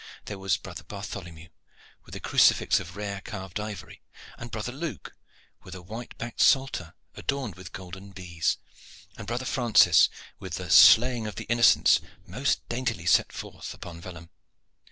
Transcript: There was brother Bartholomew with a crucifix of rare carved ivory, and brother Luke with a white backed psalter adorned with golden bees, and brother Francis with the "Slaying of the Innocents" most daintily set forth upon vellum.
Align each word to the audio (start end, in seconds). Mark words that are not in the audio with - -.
There 0.25 0.39
was 0.39 0.57
brother 0.57 0.83
Bartholomew 0.83 1.49
with 2.05 2.15
a 2.15 2.19
crucifix 2.19 2.79
of 2.79 2.95
rare 2.97 3.21
carved 3.23 3.59
ivory, 3.59 4.01
and 4.35 4.49
brother 4.49 4.71
Luke 4.71 5.13
with 5.61 5.75
a 5.75 5.83
white 5.83 6.17
backed 6.17 6.41
psalter 6.41 6.95
adorned 7.13 7.53
with 7.53 7.71
golden 7.71 8.09
bees, 8.09 8.57
and 9.15 9.27
brother 9.27 9.45
Francis 9.45 10.09
with 10.39 10.55
the 10.55 10.71
"Slaying 10.71 11.27
of 11.27 11.35
the 11.35 11.43
Innocents" 11.45 12.01
most 12.25 12.67
daintily 12.67 13.05
set 13.05 13.31
forth 13.31 13.75
upon 13.75 14.01
vellum. 14.01 14.31